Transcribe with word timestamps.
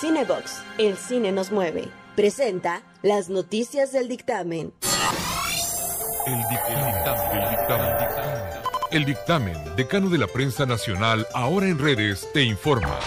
Cinebox, 0.00 0.62
el 0.76 0.98
cine 0.98 1.32
nos 1.32 1.50
mueve. 1.50 1.88
Presenta 2.16 2.82
las 3.02 3.30
noticias 3.30 3.92
del 3.92 4.08
dictamen. 4.08 4.74
El 6.26 6.38
dictamen, 6.50 6.94
el 7.32 7.50
dictamen, 7.50 7.96
el 8.90 9.04
dictamen, 9.06 9.76
decano 9.76 10.10
de 10.10 10.18
la 10.18 10.26
prensa 10.26 10.66
nacional, 10.66 11.26
ahora 11.32 11.68
en 11.68 11.78
redes, 11.78 12.28
te 12.34 12.42
informa. 12.42 12.98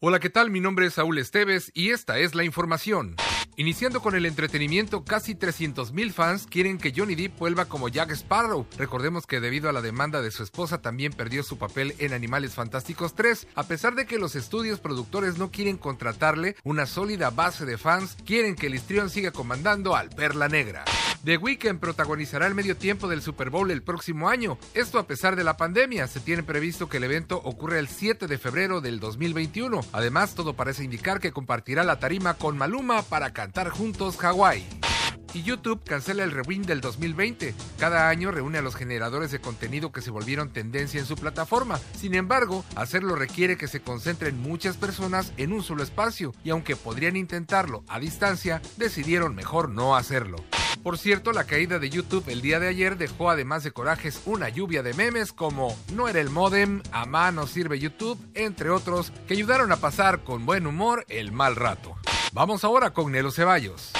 Hola, 0.00 0.20
¿qué 0.20 0.30
tal? 0.30 0.50
Mi 0.50 0.60
nombre 0.60 0.86
es 0.86 0.94
Saúl 0.94 1.18
Esteves 1.18 1.70
y 1.74 1.90
esta 1.90 2.18
es 2.18 2.34
la 2.34 2.44
información. 2.44 3.16
Iniciando 3.58 4.00
con 4.00 4.14
el 4.14 4.24
entretenimiento, 4.24 5.02
casi 5.02 5.34
300.000 5.34 6.12
fans 6.12 6.46
quieren 6.48 6.78
que 6.78 6.92
Johnny 6.96 7.16
Depp 7.16 7.40
vuelva 7.40 7.64
como 7.64 7.88
Jack 7.88 8.12
Sparrow. 8.12 8.64
Recordemos 8.78 9.26
que 9.26 9.40
debido 9.40 9.68
a 9.68 9.72
la 9.72 9.82
demanda 9.82 10.22
de 10.22 10.30
su 10.30 10.44
esposa 10.44 10.80
también 10.80 11.12
perdió 11.12 11.42
su 11.42 11.58
papel 11.58 11.96
en 11.98 12.12
Animales 12.12 12.54
Fantásticos 12.54 13.16
3. 13.16 13.48
A 13.56 13.64
pesar 13.64 13.96
de 13.96 14.06
que 14.06 14.20
los 14.20 14.36
estudios 14.36 14.78
productores 14.78 15.38
no 15.38 15.50
quieren 15.50 15.76
contratarle, 15.76 16.54
una 16.62 16.86
sólida 16.86 17.30
base 17.30 17.66
de 17.66 17.78
fans 17.78 18.16
quieren 18.24 18.54
que 18.54 18.68
el 18.68 18.76
histrión 18.76 19.10
siga 19.10 19.32
comandando 19.32 19.96
al 19.96 20.10
Perla 20.10 20.46
Negra. 20.46 20.84
The 21.24 21.36
Weeknd 21.36 21.80
protagonizará 21.80 22.46
el 22.46 22.54
medio 22.54 22.76
tiempo 22.76 23.08
del 23.08 23.22
Super 23.22 23.50
Bowl 23.50 23.70
el 23.70 23.82
próximo 23.82 24.28
año. 24.28 24.58
Esto 24.74 24.98
a 24.98 25.06
pesar 25.06 25.36
de 25.36 25.44
la 25.44 25.56
pandemia. 25.56 26.06
Se 26.06 26.20
tiene 26.20 26.42
previsto 26.42 26.88
que 26.88 26.98
el 26.98 27.04
evento 27.04 27.40
ocurra 27.44 27.78
el 27.78 27.88
7 27.88 28.26
de 28.26 28.38
febrero 28.38 28.80
del 28.80 29.00
2021. 29.00 29.80
Además, 29.92 30.34
todo 30.34 30.54
parece 30.54 30.84
indicar 30.84 31.20
que 31.20 31.32
compartirá 31.32 31.82
la 31.82 31.98
tarima 31.98 32.34
con 32.34 32.56
Maluma 32.56 33.02
para 33.02 33.32
cantar 33.32 33.70
juntos 33.70 34.22
Hawaii 34.22 34.64
y 35.34 35.42
YouTube 35.42 35.82
cancela 35.84 36.24
el 36.24 36.30
Rewind 36.30 36.66
del 36.66 36.80
2020. 36.80 37.54
Cada 37.78 38.08
año 38.08 38.30
reúne 38.30 38.58
a 38.58 38.62
los 38.62 38.74
generadores 38.74 39.30
de 39.30 39.40
contenido 39.40 39.92
que 39.92 40.00
se 40.00 40.10
volvieron 40.10 40.50
tendencia 40.50 41.00
en 41.00 41.06
su 41.06 41.16
plataforma. 41.16 41.78
Sin 41.96 42.14
embargo, 42.14 42.64
hacerlo 42.76 43.14
requiere 43.14 43.56
que 43.56 43.68
se 43.68 43.80
concentren 43.80 44.38
muchas 44.40 44.76
personas 44.76 45.32
en 45.36 45.52
un 45.52 45.62
solo 45.62 45.82
espacio 45.82 46.34
y 46.44 46.50
aunque 46.50 46.76
podrían 46.76 47.16
intentarlo 47.16 47.84
a 47.88 48.00
distancia, 48.00 48.62
decidieron 48.76 49.34
mejor 49.34 49.68
no 49.68 49.96
hacerlo. 49.96 50.36
Por 50.82 50.98
cierto, 50.98 51.32
la 51.32 51.44
caída 51.44 51.78
de 51.78 51.90
YouTube 51.90 52.28
el 52.28 52.40
día 52.40 52.60
de 52.60 52.68
ayer 52.68 52.96
dejó 52.96 53.30
además 53.30 53.64
de 53.64 53.72
corajes 53.72 54.22
una 54.26 54.48
lluvia 54.48 54.82
de 54.82 54.94
memes 54.94 55.32
como 55.32 55.76
no 55.92 56.08
era 56.08 56.20
el 56.20 56.30
modem, 56.30 56.82
a 56.92 57.04
mano 57.04 57.46
sirve 57.46 57.78
YouTube, 57.78 58.18
entre 58.34 58.70
otros, 58.70 59.12
que 59.26 59.34
ayudaron 59.34 59.72
a 59.72 59.76
pasar 59.76 60.24
con 60.24 60.46
buen 60.46 60.66
humor 60.66 61.04
el 61.08 61.32
mal 61.32 61.56
rato. 61.56 61.96
Vamos 62.32 62.64
ahora 62.64 62.92
con 62.92 63.12
Nelo 63.12 63.30
Ceballos. 63.30 63.92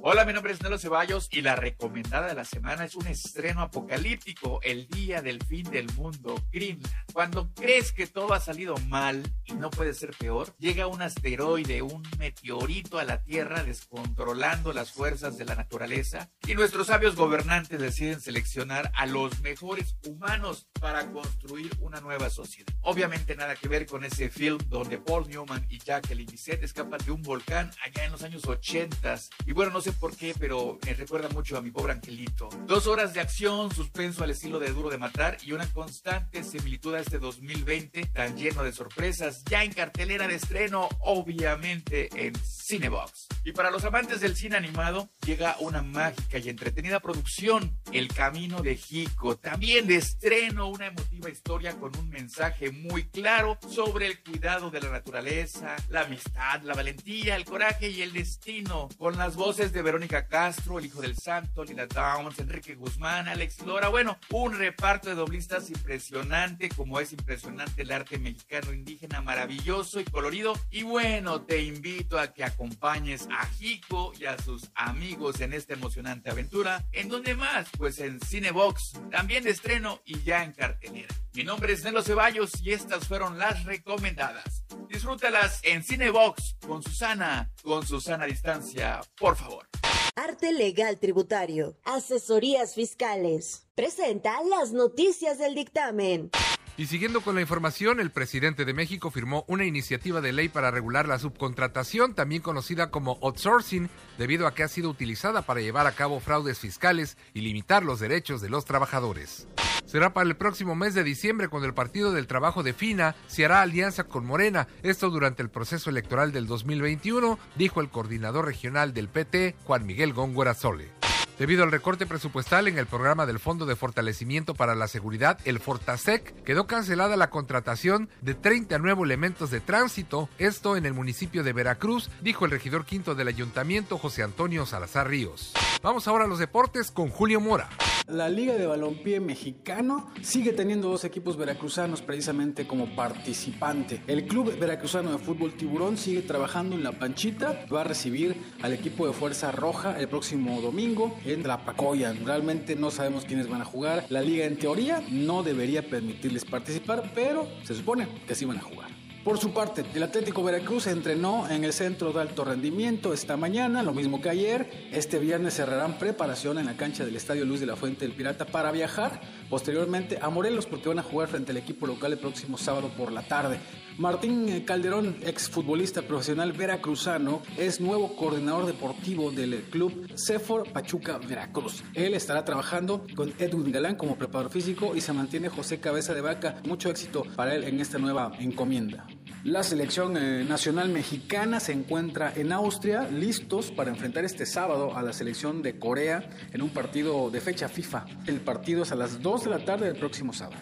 Hola, 0.00 0.24
mi 0.24 0.32
nombre 0.32 0.52
es 0.52 0.62
Nelo 0.62 0.78
Ceballos 0.78 1.28
y 1.32 1.42
la 1.42 1.56
recomendada 1.56 2.28
de 2.28 2.34
la 2.34 2.44
semana 2.44 2.84
es 2.84 2.94
un 2.94 3.08
estreno 3.08 3.62
apocalíptico, 3.62 4.60
El 4.62 4.86
Día 4.86 5.22
del 5.22 5.42
Fin 5.42 5.68
del 5.70 5.92
Mundo, 5.94 6.36
Greenland. 6.52 6.94
Cuando 7.12 7.52
crees 7.52 7.92
que 7.92 8.06
todo 8.06 8.32
ha 8.32 8.38
salido 8.38 8.76
mal 8.86 9.22
y 9.44 9.54
no 9.54 9.70
puede 9.70 9.94
ser 9.94 10.16
peor, 10.16 10.54
llega 10.58 10.86
un 10.86 11.02
asteroide, 11.02 11.82
un 11.82 12.06
meteorito 12.16 13.00
a 13.00 13.04
la 13.04 13.22
Tierra 13.24 13.64
descontrolando 13.64 14.72
las 14.72 14.92
fuerzas 14.92 15.36
de 15.36 15.44
la 15.44 15.56
naturaleza 15.56 16.30
y 16.46 16.54
nuestros 16.54 16.86
sabios 16.86 17.16
gobernantes 17.16 17.80
deciden 17.80 18.20
seleccionar 18.20 18.92
a 18.94 19.04
los 19.04 19.40
mejores 19.40 19.96
humanos 20.06 20.68
para 20.80 21.10
construir 21.10 21.72
una 21.80 22.00
nueva 22.00 22.30
sociedad. 22.30 22.72
Obviamente 22.82 23.34
nada 23.34 23.56
que 23.56 23.68
ver 23.68 23.86
con 23.86 24.04
ese 24.04 24.30
film 24.30 24.58
donde 24.68 24.98
Paul 24.98 25.28
Newman 25.28 25.66
y 25.68 25.80
Jacqueline 25.80 26.30
Bisset 26.30 26.62
escapan 26.62 27.00
de 27.04 27.10
un 27.10 27.22
volcán 27.22 27.72
allá 27.84 28.04
en 28.04 28.12
los 28.12 28.22
años 28.22 28.46
80 28.46 28.98
y 29.46 29.52
bueno, 29.52 29.72
no 29.72 29.80
sé 29.80 29.87
por 29.92 30.16
qué, 30.16 30.34
pero 30.38 30.78
me 30.84 30.94
recuerda 30.94 31.28
mucho 31.28 31.56
a 31.56 31.62
mi 31.62 31.70
pobre 31.70 31.92
angelito. 31.92 32.48
Dos 32.66 32.86
horas 32.86 33.14
de 33.14 33.20
acción, 33.20 33.74
suspenso 33.74 34.24
al 34.24 34.30
estilo 34.30 34.58
de 34.58 34.70
Duro 34.70 34.90
de 34.90 34.98
Matar 34.98 35.38
y 35.44 35.52
una 35.52 35.66
constante 35.72 36.44
similitud 36.44 36.94
a 36.94 37.00
este 37.00 37.18
2020 37.18 38.06
tan 38.06 38.36
lleno 38.36 38.62
de 38.62 38.72
sorpresas, 38.72 39.44
ya 39.44 39.64
en 39.64 39.72
cartelera 39.72 40.28
de 40.28 40.34
estreno, 40.34 40.88
obviamente 41.00 42.08
en 42.14 42.34
Cinebox. 42.34 43.28
Y 43.48 43.52
para 43.52 43.70
los 43.70 43.82
amantes 43.86 44.20
del 44.20 44.36
cine 44.36 44.58
animado, 44.58 45.08
llega 45.24 45.56
una 45.60 45.80
mágica 45.80 46.36
y 46.36 46.50
entretenida 46.50 47.00
producción, 47.00 47.80
El 47.92 48.08
Camino 48.08 48.60
de 48.60 48.76
Jico, 48.76 49.38
también 49.38 49.86
de 49.86 49.96
estreno, 49.96 50.68
una 50.68 50.88
emotiva 50.88 51.30
historia 51.30 51.74
con 51.80 51.96
un 51.96 52.10
mensaje 52.10 52.70
muy 52.70 53.08
claro 53.08 53.58
sobre 53.66 54.06
el 54.06 54.22
cuidado 54.22 54.70
de 54.70 54.82
la 54.82 54.90
naturaleza, 54.90 55.76
la 55.88 56.02
amistad, 56.02 56.60
la 56.60 56.74
valentía, 56.74 57.36
el 57.36 57.46
coraje 57.46 57.88
y 57.88 58.02
el 58.02 58.12
destino, 58.12 58.90
con 58.98 59.16
las 59.16 59.34
voces 59.34 59.72
de 59.72 59.80
Verónica 59.80 60.26
Castro, 60.26 60.78
el 60.78 60.84
hijo 60.84 61.00
del 61.00 61.16
santo, 61.16 61.64
Lila 61.64 61.86
Downs, 61.86 62.38
Enrique 62.40 62.74
Guzmán, 62.74 63.28
Alex 63.28 63.62
Lora, 63.64 63.88
bueno, 63.88 64.18
un 64.30 64.58
reparto 64.58 65.08
de 65.08 65.14
doblistas 65.14 65.70
impresionante, 65.70 66.68
como 66.68 67.00
es 67.00 67.14
impresionante 67.14 67.80
el 67.80 67.92
arte 67.92 68.18
mexicano 68.18 68.74
indígena, 68.74 69.22
maravilloso 69.22 70.00
y 70.00 70.04
colorido, 70.04 70.52
y 70.70 70.82
bueno, 70.82 71.40
te 71.40 71.62
invito 71.62 72.18
a 72.18 72.34
que 72.34 72.44
acompañes 72.44 73.26
a 73.30 73.37
Jico 73.46 74.12
y 74.18 74.26
a 74.26 74.38
sus 74.38 74.70
amigos 74.74 75.40
en 75.40 75.52
esta 75.52 75.74
emocionante 75.74 76.30
aventura, 76.30 76.84
¿en 76.92 77.08
dónde 77.08 77.34
más? 77.34 77.68
Pues 77.76 77.98
en 77.98 78.20
Cinebox, 78.20 78.92
también 79.10 79.44
de 79.44 79.50
estreno 79.50 80.00
y 80.04 80.22
ya 80.22 80.44
en 80.44 80.52
cartelera. 80.52 81.14
Mi 81.34 81.44
nombre 81.44 81.72
es 81.72 81.84
Nelo 81.84 82.02
Ceballos 82.02 82.60
y 82.62 82.72
estas 82.72 83.06
fueron 83.06 83.38
las 83.38 83.64
recomendadas. 83.64 84.64
Disfrútalas 84.88 85.60
en 85.62 85.84
Cinebox 85.84 86.56
con 86.66 86.82
Susana, 86.82 87.50
con 87.62 87.86
Susana 87.86 88.26
Distancia, 88.26 89.00
por 89.16 89.36
favor. 89.36 89.68
Arte 90.16 90.52
Legal 90.52 90.98
Tributario, 90.98 91.76
Asesorías 91.84 92.74
Fiscales. 92.74 93.68
Presenta 93.76 94.42
las 94.50 94.72
noticias 94.72 95.38
del 95.38 95.54
dictamen. 95.54 96.30
Y 96.78 96.86
siguiendo 96.86 97.22
con 97.22 97.34
la 97.34 97.40
información, 97.40 97.98
el 97.98 98.12
presidente 98.12 98.64
de 98.64 98.72
México 98.72 99.10
firmó 99.10 99.44
una 99.48 99.64
iniciativa 99.64 100.20
de 100.20 100.32
ley 100.32 100.48
para 100.48 100.70
regular 100.70 101.08
la 101.08 101.18
subcontratación, 101.18 102.14
también 102.14 102.40
conocida 102.40 102.92
como 102.92 103.18
outsourcing, 103.20 103.90
debido 104.16 104.46
a 104.46 104.54
que 104.54 104.62
ha 104.62 104.68
sido 104.68 104.88
utilizada 104.88 105.42
para 105.42 105.60
llevar 105.60 105.88
a 105.88 105.92
cabo 105.92 106.20
fraudes 106.20 106.60
fiscales 106.60 107.18
y 107.34 107.40
limitar 107.40 107.82
los 107.82 107.98
derechos 107.98 108.40
de 108.40 108.48
los 108.48 108.64
trabajadores. 108.64 109.48
Será 109.86 110.14
para 110.14 110.28
el 110.28 110.36
próximo 110.36 110.76
mes 110.76 110.94
de 110.94 111.02
diciembre 111.02 111.48
cuando 111.48 111.66
el 111.66 111.74
Partido 111.74 112.12
del 112.12 112.28
Trabajo 112.28 112.62
defina 112.62 113.16
si 113.26 113.42
hará 113.42 113.60
alianza 113.60 114.04
con 114.04 114.24
Morena, 114.24 114.68
esto 114.84 115.10
durante 115.10 115.42
el 115.42 115.50
proceso 115.50 115.90
electoral 115.90 116.30
del 116.30 116.46
2021, 116.46 117.40
dijo 117.56 117.80
el 117.80 117.88
coordinador 117.88 118.44
regional 118.44 118.94
del 118.94 119.08
PT, 119.08 119.56
Juan 119.64 119.84
Miguel 119.84 120.12
Góngora 120.12 120.54
Sole. 120.54 120.97
Debido 121.38 121.62
al 121.62 121.70
recorte 121.70 122.04
presupuestal 122.04 122.66
en 122.66 122.78
el 122.78 122.86
programa 122.86 123.24
del 123.24 123.38
Fondo 123.38 123.64
de 123.64 123.76
Fortalecimiento 123.76 124.54
para 124.54 124.74
la 124.74 124.88
Seguridad, 124.88 125.38
el 125.44 125.60
Fortasec, 125.60 126.42
quedó 126.42 126.66
cancelada 126.66 127.16
la 127.16 127.30
contratación 127.30 128.08
de 128.22 128.34
30 128.34 128.78
nuevos 128.78 129.04
elementos 129.04 129.50
de 129.52 129.60
tránsito, 129.60 130.28
esto 130.38 130.76
en 130.76 130.84
el 130.84 130.94
municipio 130.94 131.44
de 131.44 131.52
Veracruz, 131.52 132.10
dijo 132.22 132.44
el 132.44 132.50
regidor 132.50 132.84
quinto 132.84 133.14
del 133.14 133.28
ayuntamiento 133.28 133.98
José 133.98 134.24
Antonio 134.24 134.66
Salazar 134.66 135.08
Ríos. 135.08 135.52
Vamos 135.80 136.08
ahora 136.08 136.24
a 136.24 136.28
los 136.28 136.40
deportes 136.40 136.90
con 136.90 137.08
Julio 137.08 137.40
Mora. 137.40 137.68
La 138.08 138.30
Liga 138.30 138.54
de 138.54 138.66
Balompié 138.66 139.20
Mexicano 139.20 140.08
sigue 140.22 140.54
teniendo 140.54 140.88
dos 140.88 141.04
equipos 141.04 141.36
veracruzanos 141.36 142.00
precisamente 142.00 142.66
como 142.66 142.96
participante. 142.96 144.00
El 144.06 144.26
Club 144.26 144.58
Veracruzano 144.58 145.12
de 145.12 145.18
Fútbol 145.18 145.52
Tiburón 145.52 145.98
sigue 145.98 146.22
trabajando 146.22 146.74
en 146.74 146.84
La 146.84 146.92
Panchita, 146.92 147.66
va 147.70 147.82
a 147.82 147.84
recibir 147.84 148.34
al 148.62 148.72
equipo 148.72 149.06
de 149.06 149.12
Fuerza 149.12 149.52
Roja 149.52 150.00
el 150.00 150.08
próximo 150.08 150.62
domingo 150.62 151.18
en 151.26 151.46
La 151.46 151.66
Pacoya. 151.66 152.14
Realmente 152.24 152.76
no 152.76 152.90
sabemos 152.90 153.26
quiénes 153.26 153.46
van 153.46 153.60
a 153.60 153.66
jugar. 153.66 154.06
La 154.08 154.22
liga 154.22 154.46
en 154.46 154.56
teoría 154.56 155.02
no 155.10 155.42
debería 155.42 155.82
permitirles 155.82 156.46
participar, 156.46 157.12
pero 157.14 157.46
se 157.64 157.74
supone 157.74 158.08
que 158.26 158.34
sí 158.34 158.46
van 158.46 158.56
a 158.56 158.62
jugar. 158.62 159.07
Por 159.24 159.38
su 159.38 159.52
parte, 159.52 159.84
el 159.94 160.02
Atlético 160.02 160.42
Veracruz 160.42 160.86
entrenó 160.86 161.48
en 161.50 161.64
el 161.64 161.72
centro 161.72 162.12
de 162.12 162.20
alto 162.20 162.44
rendimiento 162.44 163.12
esta 163.12 163.36
mañana, 163.36 163.82
lo 163.82 163.92
mismo 163.92 164.22
que 164.22 164.30
ayer. 164.30 164.88
Este 164.92 165.18
viernes 165.18 165.54
cerrarán 165.54 165.98
preparación 165.98 166.58
en 166.58 166.66
la 166.66 166.76
cancha 166.76 167.04
del 167.04 167.16
Estadio 167.16 167.44
Luis 167.44 167.60
de 167.60 167.66
la 167.66 167.76
Fuente 167.76 168.06
del 168.06 168.14
Pirata 168.14 168.46
para 168.46 168.72
viajar 168.72 169.20
posteriormente 169.50 170.18
a 170.22 170.30
Morelos 170.30 170.66
porque 170.66 170.88
van 170.88 171.00
a 171.00 171.02
jugar 171.02 171.28
frente 171.28 171.50
al 171.50 171.58
equipo 171.58 171.86
local 171.86 172.12
el 172.12 172.18
próximo 172.18 172.56
sábado 172.56 172.90
por 172.96 173.12
la 173.12 173.22
tarde. 173.22 173.58
Martín 173.98 174.62
Calderón, 174.64 175.16
exfutbolista 175.22 176.02
profesional 176.02 176.52
veracruzano, 176.52 177.42
es 177.56 177.80
nuevo 177.80 178.14
coordinador 178.14 178.66
deportivo 178.66 179.32
del 179.32 179.64
club 179.70 180.08
Cefor 180.16 180.72
Pachuca 180.72 181.18
Veracruz. 181.18 181.82
Él 181.94 182.14
estará 182.14 182.44
trabajando 182.44 183.04
con 183.16 183.34
Edwin 183.40 183.72
Galán 183.72 183.96
como 183.96 184.16
preparador 184.16 184.52
físico 184.52 184.94
y 184.94 185.00
se 185.00 185.12
mantiene 185.12 185.48
José 185.48 185.80
Cabeza 185.80 186.14
de 186.14 186.20
Vaca. 186.20 186.62
Mucho 186.64 186.90
éxito 186.90 187.24
para 187.34 187.56
él 187.56 187.64
en 187.64 187.80
esta 187.80 187.98
nueva 187.98 188.30
encomienda. 188.38 189.04
La 189.48 189.62
selección 189.62 190.14
eh, 190.18 190.44
nacional 190.46 190.90
mexicana 190.90 191.58
se 191.58 191.72
encuentra 191.72 192.34
en 192.36 192.52
Austria, 192.52 193.08
listos 193.08 193.70
para 193.70 193.88
enfrentar 193.88 194.26
este 194.26 194.44
sábado 194.44 194.94
a 194.94 195.00
la 195.00 195.14
selección 195.14 195.62
de 195.62 195.78
Corea 195.78 196.28
en 196.52 196.60
un 196.60 196.68
partido 196.68 197.30
de 197.30 197.40
fecha 197.40 197.66
FIFA. 197.66 198.04
El 198.26 198.42
partido 198.42 198.82
es 198.82 198.92
a 198.92 198.94
las 198.94 199.22
2 199.22 199.44
de 199.44 199.50
la 199.50 199.64
tarde 199.64 199.86
del 199.86 199.96
próximo 199.96 200.34
sábado. 200.34 200.60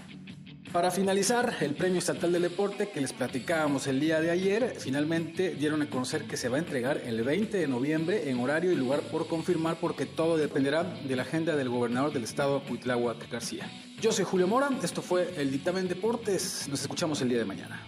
Para 0.77 0.91
finalizar, 0.91 1.57
el 1.63 1.75
Premio 1.75 2.01
Estatal 2.01 2.31
del 2.31 2.43
Deporte 2.43 2.91
que 2.91 3.01
les 3.01 3.15
platicábamos 3.15 3.87
el 3.87 3.99
día 3.99 4.21
de 4.21 4.31
ayer, 4.31 4.77
finalmente 4.79 5.55
dieron 5.55 5.81
a 5.81 5.89
conocer 5.89 6.25
que 6.27 6.37
se 6.37 6.51
va 6.51 6.57
a 6.57 6.59
entregar 6.59 6.99
el 6.99 7.25
20 7.25 7.57
de 7.57 7.67
noviembre 7.67 8.29
en 8.29 8.39
horario 8.41 8.73
y 8.73 8.75
lugar 8.75 9.01
por 9.01 9.27
confirmar 9.27 9.79
porque 9.81 10.05
todo 10.05 10.37
dependerá 10.37 10.83
de 10.85 11.17
la 11.17 11.23
agenda 11.23 11.57
del 11.57 11.71
gobernador 11.71 12.13
del 12.13 12.25
estado, 12.25 12.63
Cuitláhuac 12.63 13.31
García. 13.31 13.71
Yo 14.03 14.13
soy 14.13 14.27
Julio 14.27 14.49
Mora, 14.49 14.69
esto 14.83 15.01
fue 15.01 15.33
el 15.39 15.51
Dictamen 15.51 15.89
Deportes, 15.89 16.69
nos 16.69 16.83
escuchamos 16.83 17.23
el 17.23 17.31
día 17.31 17.39
de 17.39 17.47
mañana. 17.47 17.83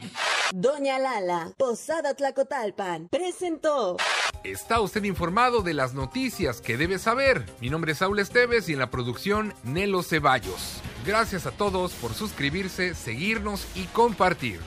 Doña 0.54 0.98
Lala, 0.98 1.52
Posada 1.58 2.14
Tlacotalpan, 2.14 3.08
presentó. 3.08 3.98
Está 4.44 4.80
usted 4.80 5.04
informado 5.04 5.60
de 5.60 5.74
las 5.74 5.92
noticias 5.92 6.62
que 6.62 6.78
debe 6.78 6.98
saber. 6.98 7.44
Mi 7.60 7.68
nombre 7.68 7.92
es 7.92 7.98
Saúl 7.98 8.18
Esteves 8.18 8.66
y 8.70 8.72
en 8.72 8.78
la 8.78 8.88
producción 8.88 9.52
Nelo 9.62 10.02
Ceballos. 10.02 10.80
Gracias 11.08 11.46
a 11.46 11.52
todos 11.52 11.92
por 11.92 12.12
suscribirse, 12.12 12.94
seguirnos 12.94 13.66
y 13.74 13.84
compartir. 13.84 14.60